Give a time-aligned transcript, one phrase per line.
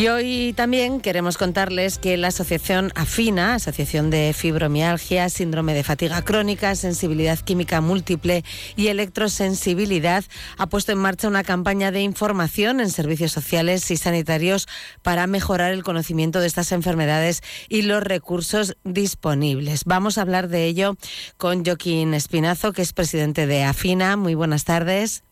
[0.00, 6.22] Y hoy también queremos contarles que la Asociación AFINA, Asociación de Fibromialgia, Síndrome de Fatiga
[6.22, 8.42] Crónica, Sensibilidad Química Múltiple
[8.76, 10.24] y Electrosensibilidad,
[10.56, 14.68] ha puesto en marcha una campaña de información en servicios sociales y sanitarios
[15.02, 19.84] para mejorar el conocimiento de estas enfermedades y los recursos disponibles.
[19.84, 20.96] Vamos a hablar de ello
[21.36, 24.16] con Joaquín Espinazo, que es presidente de AFINA.
[24.16, 25.24] Muy buenas tardes.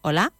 [0.00, 0.32] Hola.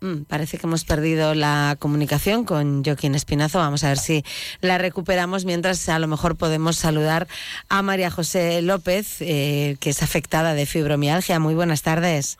[0.00, 3.58] Mm, parece que hemos perdido la comunicación con Joaquín Espinazo.
[3.58, 4.24] Vamos a ver si
[4.60, 7.28] la recuperamos mientras a lo mejor podemos saludar
[7.68, 11.38] a María José López, eh, que es afectada de fibromialgia.
[11.38, 12.38] Muy buenas tardes.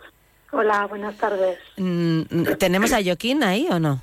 [0.53, 1.59] Hola, buenas tardes.
[1.77, 2.23] Mm,
[2.59, 4.01] ¿Tenemos a Joaquín ahí o no?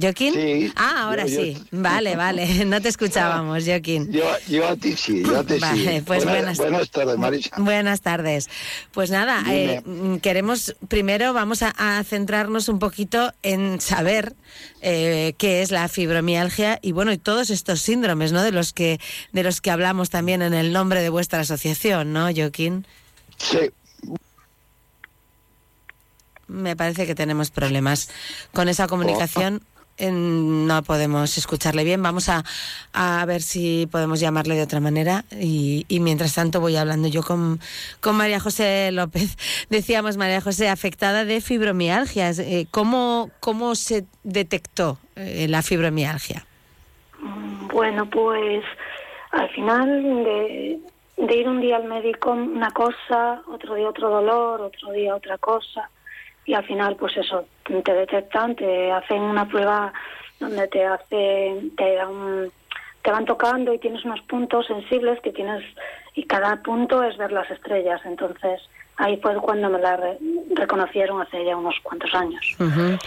[0.00, 0.34] ¿Joaquín?
[0.34, 0.72] Sí.
[0.74, 1.56] Ah, ahora sí.
[1.70, 2.64] Vale, vale.
[2.66, 4.10] No te escuchábamos, Joaquín.
[4.10, 6.04] Yo, yo a ti sí, yo a ti vale, sí.
[6.04, 7.56] Pues buenas, buenas, tardes, Marisa.
[7.58, 8.50] Buenas tardes.
[8.92, 9.82] Pues nada, eh,
[10.20, 14.34] queremos, primero vamos a, a, centrarnos un poquito en saber
[14.82, 18.42] eh, qué es la fibromialgia y bueno, y todos estos síndromes, ¿no?
[18.42, 19.00] De los que,
[19.32, 22.86] de los que hablamos también en el nombre de vuestra asociación, ¿no, Joaquín?
[23.36, 23.70] Sí,
[26.48, 28.08] me parece que tenemos problemas
[28.52, 29.62] con esa comunicación.
[30.00, 32.02] No podemos escucharle bien.
[32.02, 32.44] Vamos a,
[32.92, 35.24] a, ver si podemos llamarle de otra manera.
[35.32, 37.60] Y, y mientras tanto voy hablando yo con,
[38.00, 39.36] con, María José López.
[39.70, 42.30] Decíamos, María José, afectada de fibromialgia.
[42.30, 46.44] Eh, ¿Cómo, ¿Cómo se detectó eh, la fibromialgia?
[47.72, 48.64] Bueno, pues
[49.32, 50.78] al final de,
[51.16, 55.36] de ir un día al médico una cosa, otro día otro dolor, otro día otra
[55.38, 55.90] cosa
[56.48, 57.44] y al final pues eso
[57.84, 59.92] te detectan te hacen una prueba
[60.40, 62.50] donde te hace te dan
[63.02, 65.62] te van tocando y tienes unos puntos sensibles que tienes
[66.14, 68.00] y cada punto es ver las estrellas.
[68.04, 68.60] Entonces
[68.96, 70.18] ahí fue cuando me la re
[70.54, 72.44] reconocieron hace ya unos cuantos años.
[72.58, 72.98] Uh -huh.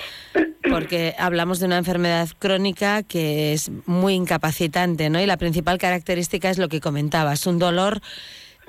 [0.69, 6.49] porque hablamos de una enfermedad crónica que es muy incapacitante no y la principal característica
[6.49, 8.01] es lo que comentabas un dolor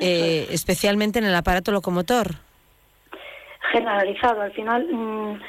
[0.00, 2.36] eh, especialmente en el aparato locomotor
[3.72, 4.42] generalizado.
[4.42, 5.40] Al final, mmm,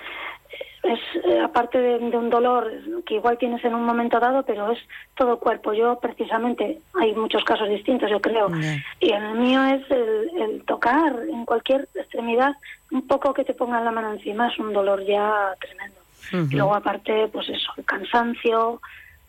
[0.84, 2.70] es eh, aparte de, de, un dolor
[3.06, 4.80] que igual tienes en un momento dado, pero es
[5.16, 5.74] todo el cuerpo.
[5.74, 8.52] Yo precisamente, hay muchos casos distintos, yo creo,
[9.00, 12.54] y el mío es el, el, tocar en cualquier extremidad,
[12.92, 16.00] un poco que te pongan la mano encima, es un dolor ya tremendo.
[16.34, 16.52] Uh -huh.
[16.52, 18.82] Y luego aparte, pues eso, el cansancio,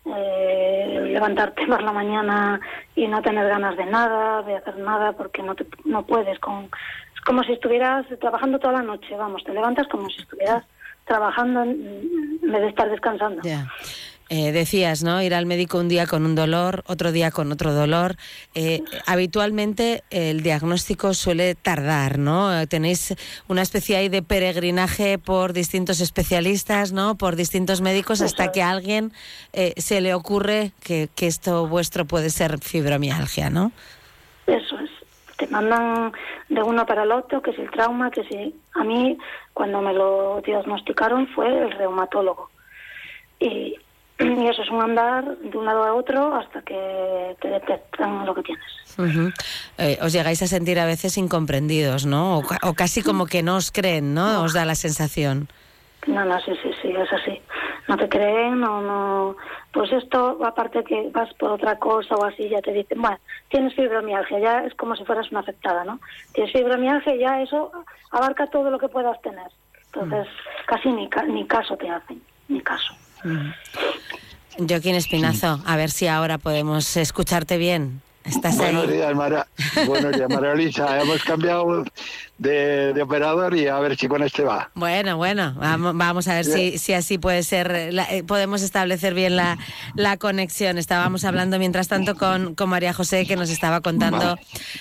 [0.05, 2.59] eh, levantarte por la mañana
[2.95, 6.69] y no tener ganas de nada, de hacer nada, porque no, te, no puedes con
[7.25, 10.63] como si estuvieras trabajando toda la noche, vamos, te levantas como si estuvieras
[11.05, 13.41] trabajando en vez de estar descansando.
[13.41, 13.67] Yeah.
[14.29, 15.21] Eh, decías, ¿no?
[15.21, 18.15] Ir al médico un día con un dolor, otro día con otro dolor.
[18.55, 22.65] Eh, habitualmente el diagnóstico suele tardar, ¿no?
[22.67, 23.15] Tenéis
[23.47, 27.15] una especie ahí de peregrinaje por distintos especialistas, ¿no?
[27.15, 29.11] Por distintos médicos hasta que a alguien
[29.53, 33.71] eh, se le ocurre que, que esto vuestro puede ser fibromialgia, ¿no?
[34.47, 34.94] Eso es
[35.37, 36.13] te mandan
[36.49, 39.17] de uno para el otro, que es el trauma, que si a mí
[39.53, 42.49] cuando me lo diagnosticaron fue el reumatólogo.
[43.39, 43.75] Y,
[44.19, 48.33] y, eso es un andar de un lado a otro hasta que te detectan lo
[48.33, 48.65] que tienes.
[48.97, 49.33] Uh -huh.
[49.77, 52.39] eh, os llegáis a sentir a veces incomprendidos, ¿no?
[52.39, 54.33] O, o, casi como que no os creen, ¿no?
[54.33, 54.43] no.
[54.43, 55.49] Os da la sensación.
[56.07, 57.41] No, no, sí, sí, sí, es así.
[57.87, 59.35] No te creen, no, no.
[59.71, 63.19] Pues esto, aparte que vas por otra cosa o así, ya te dicen, bueno,
[63.49, 65.99] tienes fibromialgia, ya es como si fueras una afectada, ¿no?
[66.33, 67.71] Tienes fibromialgia y ya eso
[68.11, 69.47] abarca todo lo que puedas tener.
[69.93, 70.65] Entonces, mm.
[70.65, 72.93] casi ni, ni caso te hacen, ni caso.
[73.23, 73.51] Mm.
[74.67, 78.01] Joaquín Espinazo, a ver si ahora podemos escucharte bien.
[78.25, 78.93] ¿Estás Buenos ahí?
[78.93, 79.47] días, Mara.
[79.87, 80.99] Buenos días, María Luisa.
[80.99, 81.83] Hemos cambiado
[82.39, 84.71] de, de, operador y a ver si con este va.
[84.73, 89.13] Bueno, bueno, vamos, vamos a ver si, si, así puede ser, la, eh, podemos establecer
[89.13, 89.59] bien la,
[89.95, 90.79] la, conexión.
[90.79, 94.37] Estábamos hablando mientras tanto con, con, María José que nos estaba contando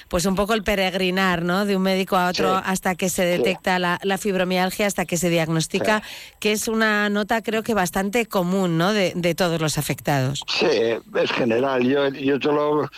[0.08, 1.66] pues un poco el peregrinar, ¿no?
[1.66, 2.62] De un médico a otro sí.
[2.64, 3.82] hasta que se detecta sí.
[3.82, 6.02] la, la, fibromialgia, hasta que se diagnostica,
[6.40, 8.94] que es una nota creo que bastante común, ¿no?
[8.94, 10.42] De, de todos los afectados.
[10.48, 11.82] Sí, es general.
[11.86, 12.90] Yo, yo solo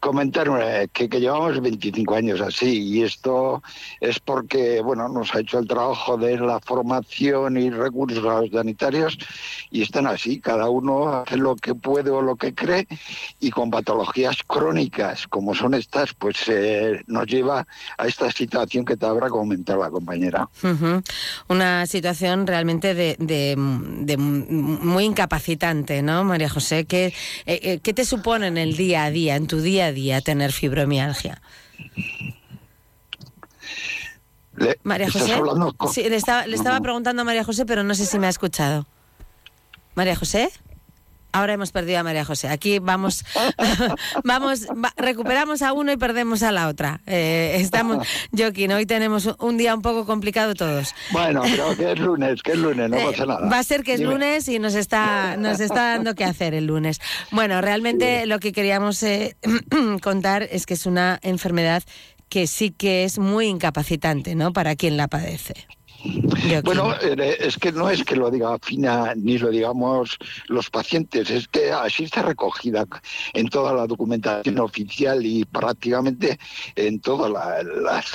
[0.00, 3.62] comentar eh, que, llevamos 25 años así y esto
[4.00, 9.18] es porque bueno nos ha hecho el trabajo de la formación y recursos sanitarios
[9.70, 12.86] y están así cada uno hace lo que puede o lo que cree
[13.40, 17.66] y con patologías crónicas como son estas pues eh, nos lleva
[17.96, 20.48] a esta situación que te habrá comentado la compañera.
[21.48, 27.12] Una situación realmente de, de, de, muy incapacitante no María José ¿Qué,
[27.46, 30.52] eh, ¿qué te supone en el día a día en tu día a día tener
[30.52, 31.40] fibromialgia?
[34.56, 35.40] Le, María José.
[35.76, 35.92] Con...
[35.92, 38.30] Sí, le estaba, le estaba preguntando a María José, pero no sé si me ha
[38.30, 38.86] escuchado.
[39.94, 40.50] María José.
[41.32, 42.48] Ahora hemos perdido a María José.
[42.48, 43.24] Aquí vamos,
[44.24, 44.66] vamos,
[44.96, 47.00] recuperamos a uno y perdemos a la otra.
[47.06, 50.94] Eh, estamos, Joaquín, hoy tenemos un día un poco complicado todos.
[51.10, 53.48] Bueno, pero que es lunes, que es lunes, no eh, pasa nada.
[53.48, 56.66] Va a ser que es lunes y nos está, nos está dando que hacer el
[56.66, 57.00] lunes.
[57.30, 59.36] Bueno, realmente lo que queríamos eh,
[60.02, 61.82] contar es que es una enfermedad
[62.28, 64.52] que sí que es muy incapacitante, ¿no?
[64.52, 65.54] Para quien la padece.
[66.62, 70.16] Bueno, eh, es que no es que lo diga Fina ni lo digamos
[70.46, 72.86] los pacientes, es que así está recogida
[73.32, 76.38] en toda la documentación oficial y prácticamente
[76.76, 77.32] en todos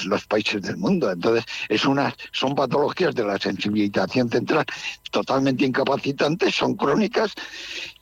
[0.06, 1.12] los países del mundo.
[1.12, 4.66] Entonces, es una, son patologías de la sensibilización central
[5.12, 7.34] totalmente incapacitantes, son crónicas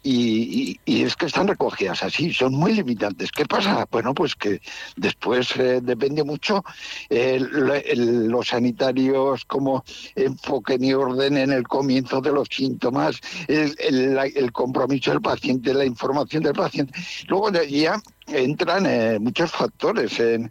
[0.03, 3.31] y, es que están recogidas así, son muy limitantes.
[3.31, 3.87] ¿Qué pasa?
[3.91, 4.61] Bueno, pues que
[4.95, 6.63] después eh, depende mucho
[7.09, 9.83] los sanitarios como
[10.15, 16.53] enfoquen y ordenen el comienzo de los síntomas, el, compromiso del paciente, la información del
[16.53, 16.93] paciente.
[17.27, 20.49] Luego ya entran eh, muchos factores eh,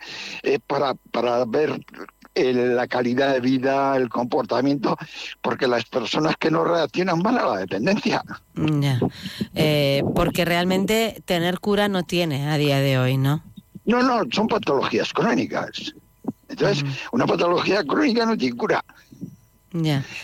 [0.66, 1.80] para, para ver
[2.52, 4.96] la calidad de vida, el comportamiento,
[5.40, 8.22] porque las personas que no reaccionan van a la dependencia.
[9.54, 13.42] Eh, porque realmente tener cura no tiene a día de hoy, ¿no?
[13.84, 15.94] No, no, son patologías crónicas.
[16.48, 18.84] Entonces, una patología crónica no tiene cura.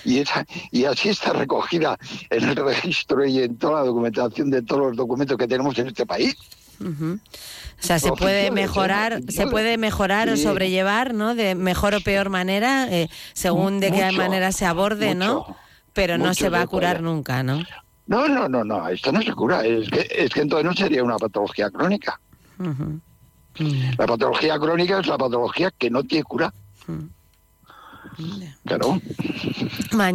[0.04, 1.96] Y, esa, y así está recogida
[2.30, 5.88] en el registro y en toda la documentación de todos los documentos que tenemos en
[5.88, 6.36] este país.
[6.80, 7.18] O
[7.78, 11.34] sea, se puede mejorar, se puede mejorar o sobrellevar, ¿no?
[11.34, 15.56] De mejor o peor manera, eh, según de qué manera se aborde, ¿no?
[15.92, 17.62] Pero no se va a curar nunca, ¿no?
[18.06, 19.64] No, no, no, no, esto no se cura.
[19.64, 22.20] Es que, es que entonces no sería una patología crónica.
[23.58, 26.52] La patología crónica es la patología que no tiene cura.
[28.64, 29.00] Claro.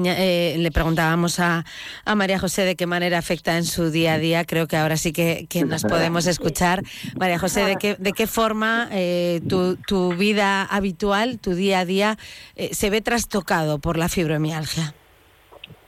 [0.06, 1.66] Eh, le preguntábamos a,
[2.06, 4.44] a, María José de qué manera afecta en su día a día.
[4.46, 6.82] Creo que ahora sí que, nos podemos escuchar.
[7.20, 11.86] María José, ¿de qué, de qué forma eh, tu, tu, vida habitual, tu día a
[11.86, 12.18] día,
[12.56, 14.94] eh, se ve trastocado por la fibromialgia?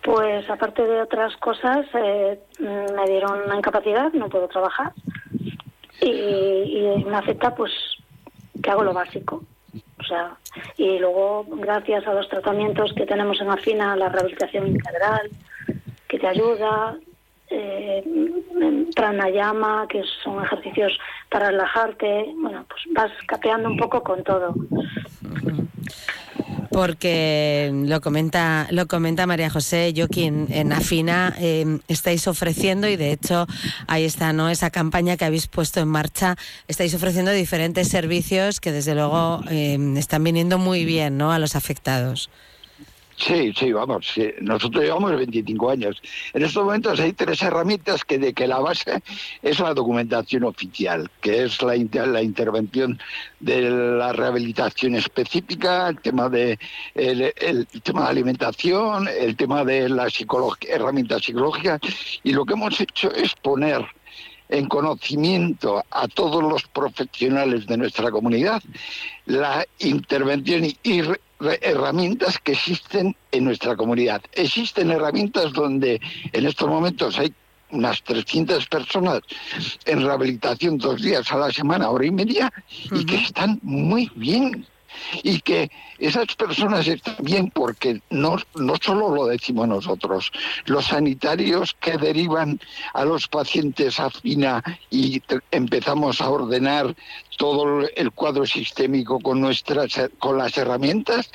[0.04, 4.94] Pues aparte de otras cosas, me dieron una incapacidad, no puedo trabajar.
[6.02, 7.72] Y, y me afecta pues
[8.62, 9.44] que hago lo básico
[10.04, 10.36] o sea,
[10.78, 15.30] y luego, gracias a los tratamientos que tenemos en Afina, la rehabilitación integral,
[16.08, 16.98] que te ayuda,
[17.50, 18.04] eh,
[18.96, 20.98] pranayama, que son ejercicios
[21.30, 24.54] para relajarte, bueno, pues vas capeando un poco con todo
[26.74, 32.96] porque lo comenta lo comenta María José, yo quien en Afina em, estáis ofreciendo y
[32.96, 33.48] de hecho
[33.88, 36.36] ahí está no esa campaña que habéis puesto en marcha,
[36.68, 41.56] estáis ofreciendo diferentes servicios que desde luego em, están viniendo muy bien no a los
[41.56, 42.30] afectados.
[43.16, 44.14] Sí, sí, vamos.
[44.42, 46.02] Nosotros llevamos 25 años.
[46.34, 49.02] En estos momentos hay tres herramientas que de que la base
[49.42, 51.76] es la documentación oficial, que es la,
[52.06, 53.00] la intervención
[53.40, 56.58] de la rehabilitación específica, el tema de
[56.96, 61.82] el, tema de alimentación, el tema de la psicología, herramientas psicológicas
[62.24, 63.86] y lo que hemos hecho es poner
[64.50, 68.62] en conocimiento a todos los profesionales de nuestra comunidad
[69.26, 71.02] la intervención y
[71.62, 74.22] herramientas que existen en nuestra comunidad.
[74.34, 76.00] Existen herramientas donde
[76.32, 77.34] en estos momentos hay
[77.72, 79.22] unas 300 personas
[79.86, 82.54] en rehabilitación dos días a la semana, hora y media,
[82.92, 84.66] y que están muy bien
[85.24, 90.32] y que esas personas están bien porque no, no solo lo decimos nosotros,
[90.66, 92.60] los sanitarios que derivan
[92.94, 95.22] a los pacientes a FINA y
[95.52, 96.96] empezamos a ordenar
[97.38, 101.32] todo el cuadro sistémico con, nuestras, con las herramientas,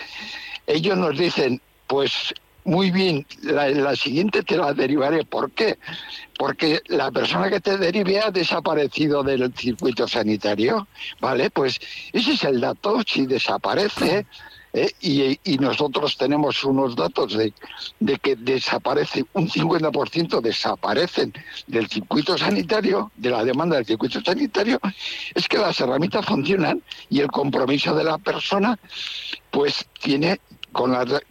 [0.66, 2.34] ellos nos dicen, pues
[2.68, 5.24] muy bien, la, siguiente te la derivaré.
[5.24, 5.78] ¿Por qué?
[6.38, 10.86] Porque la persona que te derive ha desaparecido del circuito sanitario,
[11.18, 11.48] ¿vale?
[11.48, 11.80] Pues
[12.12, 14.26] ese es el dato, si desaparece,
[14.74, 14.92] ¿eh?
[15.00, 17.54] y, nosotros tenemos unos datos de,
[18.00, 21.32] de que desaparece, un 50% desaparecen
[21.66, 24.78] del circuito sanitario, de la demanda del circuito sanitario,
[25.34, 28.78] es que las herramientas funcionan y el compromiso de la persona
[29.50, 30.38] pues tiene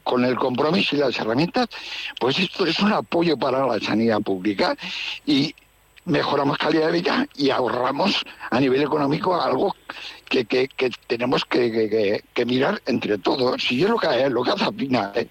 [0.04, 1.68] con, el compromiso y las herramientas,
[2.20, 4.76] pues esto es un apoyo para la sanidad pública
[5.26, 5.56] y
[6.04, 9.74] mejoramos calidad de vida y ahorramos a nivel económico algo
[10.30, 13.72] que, que, tenemos que, que, mirar entre todos.
[13.72, 15.12] Y es lo que, lo que hace Pina.
[15.16, 15.28] ¿eh?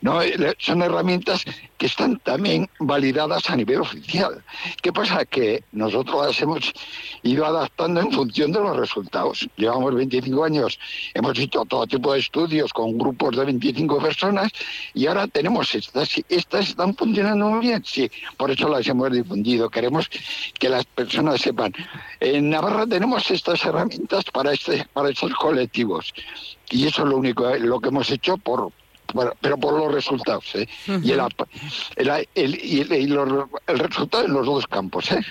[0.00, 0.20] ¿no?
[0.58, 1.44] Son herramientas
[1.76, 4.42] que están también validadas a nivel oficial.
[4.82, 5.24] ¿Qué pasa?
[5.24, 6.72] Que nosotros las hemos
[7.22, 9.48] ido adaptando en función de los resultados.
[9.56, 10.78] Llevamos 25 años,
[11.14, 14.50] hemos hecho todo tipo de estudios con grupos de 25 personas
[14.94, 16.08] y ahora tenemos estas.
[16.28, 17.82] ¿Estas están funcionando muy bien?
[17.84, 19.70] Sí, por eso las hemos difundido.
[19.70, 20.10] Queremos
[20.58, 21.72] que las personas sepan.
[22.20, 26.14] En Navarra tenemos estas herramientas para, este, para estos colectivos.
[26.70, 28.70] Y eso es lo único, eh, lo que hemos hecho por,
[29.40, 30.44] pero por los resultados.
[30.54, 30.68] ¿eh?
[31.02, 31.20] Y, el,
[32.36, 35.24] el, el, resultado en los dos campos, ¿eh?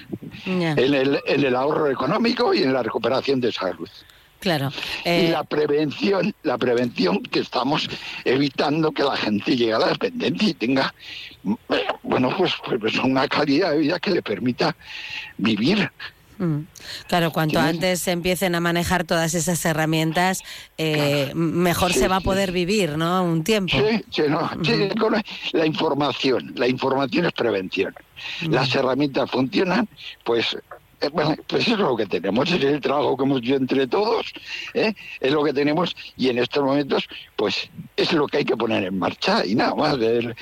[0.46, 3.88] en, el, en el ahorro económico y en la recuperación de salud.
[4.42, 4.74] Claro.
[5.06, 7.90] Y eh, la prevención, la prevención que estamos
[8.26, 10.94] evitando que la gente llegue a la dependencia y tenga,
[12.04, 14.76] bueno, pues, pues una calidad de vida que le permita
[15.38, 15.90] vivir
[16.38, 16.62] Mm.
[17.08, 20.44] Claro, cuanto antes se empiecen a manejar todas esas herramientas,
[20.78, 23.24] eh, mejor se va a poder vivir, ¿no?
[23.24, 23.78] Un tiempo.
[23.78, 24.50] Sí, sí, no.
[25.54, 27.94] la información, la información es prevención.
[28.50, 29.88] Las herramientas funcionan,
[30.24, 30.58] pues
[31.02, 34.34] eh, bueno, pues es lo que tenemos, es el trabajo que hemos hecho entre todos,
[34.74, 34.94] ¿eh?
[35.20, 38.84] es lo que tenemos y en estos momentos pues es lo que hay que poner
[38.84, 39.98] en marcha y nada más.
[40.00, 40.34] Eh,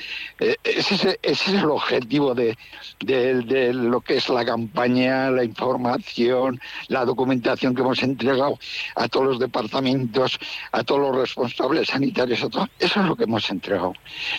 [0.64, 2.56] ese, es el objetivo de,
[3.00, 8.58] de, lo que es la campaña, la información, la documentación que hemos entregado
[8.94, 10.38] a todos los departamentos,
[10.72, 12.68] a todos los responsables sanitarios, a todo.
[12.78, 13.92] eso es lo que hemos entregado.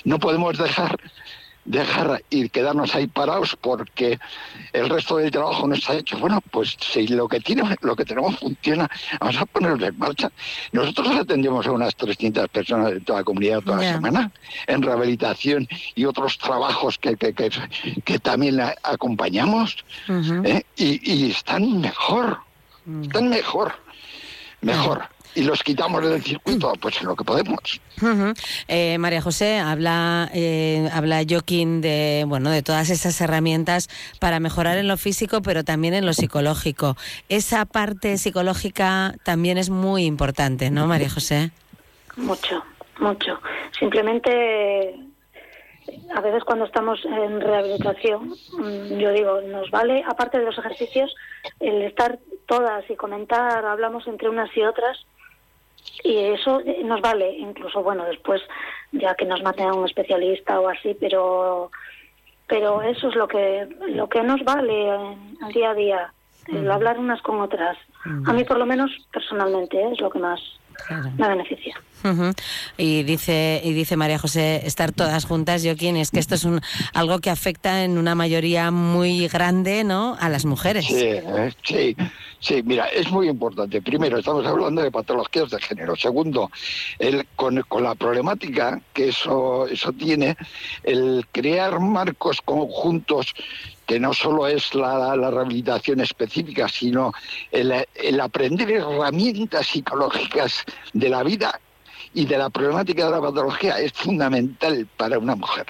[0.03, 0.97] No podemos dejar
[1.67, 4.17] dejar y quedarnos ahí parados porque
[4.73, 6.17] el resto del trabajo no está hecho.
[6.17, 10.31] Bueno, pues si lo que tiene, lo que tenemos funciona, vamos a ponerlo en marcha.
[10.71, 14.31] Nosotros atendemos a unas 300 personas de toda la comunidad toda la semana
[14.65, 19.77] en rehabilitación y otros trabajos que, que, que, también acompañamos
[20.09, 20.63] ¿eh?
[20.75, 22.39] y, y, están mejor,
[23.03, 23.73] están mejor,
[24.61, 27.79] mejor y los quitamos del circuito, pues en lo que podemos.
[28.67, 33.87] Eh, María José, habla, eh, habla Joaquín de, bueno, de todas esas herramientas
[34.19, 36.97] para mejorar en lo físico, pero también en lo psicológico.
[37.29, 41.51] Esa parte psicológica también es muy importante, ¿no, María José?
[42.15, 42.63] Mucho,
[42.99, 43.39] mucho.
[43.77, 44.95] Simplemente
[46.15, 51.15] a veces cuando estamos en rehabilitación, mm, yo digo, nos vale, aparte de los ejercicios,
[51.59, 52.17] el estar
[52.47, 54.97] todas y comentar, hablamos entre unas y otras,
[56.03, 58.41] y eso nos vale, incluso, bueno, después
[58.91, 61.71] ya que nos maten a un especialista o así, pero
[62.47, 66.13] pero eso es lo que lo que nos vale en, día a día,
[66.47, 67.77] el hablar unas con otras.
[68.25, 69.89] A mí por lo menos personalmente ¿eh?
[69.91, 70.39] es lo que más
[71.17, 71.75] me beneficia.
[72.77, 76.61] Y dice y dice María José estar todas juntas, Joaquín, es que esto es un
[76.93, 80.15] algo que afecta en una mayoría muy grande, ¿no?
[80.19, 80.85] A las mujeres.
[80.85, 81.95] Sí, eh, sí,
[82.39, 82.61] sí.
[82.63, 83.81] Mira, es muy importante.
[83.81, 85.95] Primero, estamos hablando de patologías de género.
[85.95, 86.49] Segundo,
[86.99, 90.37] el, con, con la problemática que eso eso tiene,
[90.83, 93.33] el crear marcos conjuntos
[93.87, 97.13] que no solo es la, rehabilitación específica, sino
[97.51, 100.63] el, aprender herramientas psicológicas
[100.93, 101.59] de la vida
[102.13, 105.65] y de la problemática de la patología es fundamental para una mujer.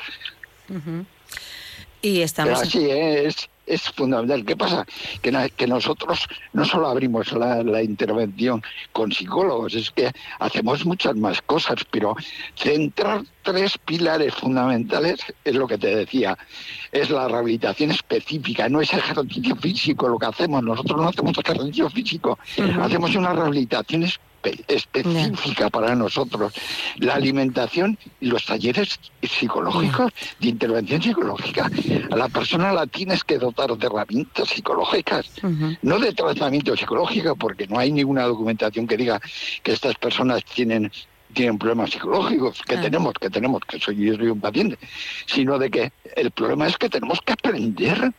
[2.01, 2.59] Y estamos...
[2.59, 4.45] así es, es fundamental.
[4.45, 4.85] ¿Qué pasa?
[5.21, 11.41] Que, que nosotros no solo abrimos la, intervención con psicólogos, es que hacemos muchas más
[11.41, 12.15] cosas, pero
[12.55, 16.37] centrar tres pilares fundamentales es lo que te decía,
[16.91, 21.89] es la rehabilitación específica, no es ejercicio físico lo que hacemos, nosotros no hacemos ejercicio
[21.89, 22.39] físico,
[22.81, 24.26] hacemos una rehabilitación específica
[24.67, 26.53] específica para nosotros.
[26.97, 31.69] La alimentación y los talleres psicológicos, de intervención psicológica.
[32.11, 35.31] A la persona la tienes que dotar de herramientas psicológicas,
[35.81, 39.21] no de tratamiento psicológico, porque no hay ninguna documentación que diga
[39.63, 40.91] que estas personas tienen
[41.33, 44.77] tienen problemas psicológicos, que tenemos, que tenemos, que soy, yo soy un paciente,
[45.25, 48.11] sino de que el problema es que tenemos que aprender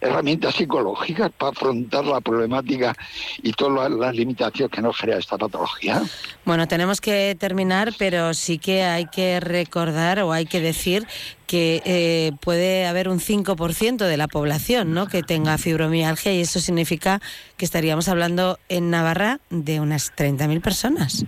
[0.00, 2.94] herramientas psicológicas para afrontar la problemática
[3.42, 6.02] y todas las limitaciones que nos genera esta patología.
[6.44, 11.06] Bueno, tenemos que terminar, pero sí que hay que recordar o hay que decir
[11.46, 15.06] que eh, puede haber un 5% de la población ¿no?
[15.06, 17.20] que tenga fibromialgia y eso significa
[17.56, 21.24] que estaríamos hablando en Navarra de unas 30.000 personas.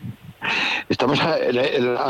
[0.88, 1.38] Estamos a,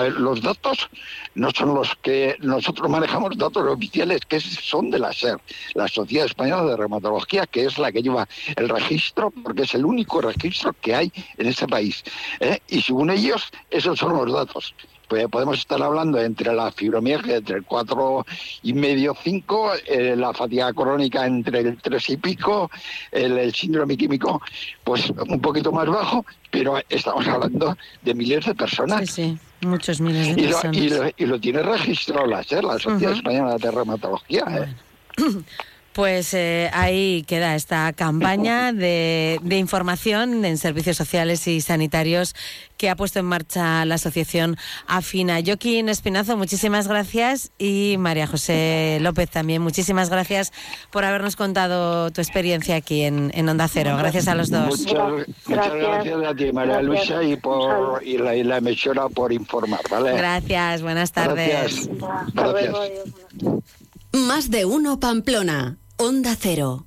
[0.09, 0.89] los datos
[1.35, 5.39] no son los que nosotros manejamos datos oficiales que son de la SER,
[5.75, 9.85] la Sociedad Española de Reumatología, que es la que lleva el registro, porque es el
[9.85, 12.03] único registro que hay en ese país.
[12.41, 12.61] ¿eh?
[12.69, 14.75] Y según ellos, esos son los datos
[15.11, 18.25] pues podemos estar hablando entre la fibromialgia entre el 4
[18.63, 22.71] y medio 5, eh, la fatiga crónica entre el 3 y pico,
[23.11, 24.41] el, síndrome químico
[24.85, 29.11] pues un poquito más bajo, pero estamos hablando de miles de personas.
[29.11, 31.13] Sí, sí, muchos miles de y personas.
[31.17, 34.45] y, lo, tiene registrado la, la Sociedad Española de Reumatología.
[34.49, 34.75] ¿eh?
[35.93, 42.37] Pues eh, ahí queda esta campaña de, información en servicios sociales y sanitarios
[42.77, 44.57] que ha puesto en marcha la asociación
[44.87, 45.41] Afina.
[45.45, 50.53] Joaquín Espinazo, muchísimas gracias y María José López también, muchísimas gracias
[50.91, 53.97] por habernos contado tu experiencia aquí en, Onda Cero.
[53.99, 54.87] Gracias a los dos.
[54.87, 56.25] Muchas, gracias.
[56.25, 59.81] a ti, María Luisa, y, por, y, la, y la emisora por informar.
[59.91, 60.17] ¿vale?
[60.17, 61.91] Gracias, buenas tardes.
[62.33, 63.80] Gracias.
[64.13, 65.79] Más de uno Pamplona.
[65.97, 66.87] Onda Cero.